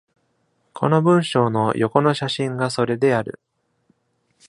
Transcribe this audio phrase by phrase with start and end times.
[0.73, 3.39] この文章の横の写真がそれである。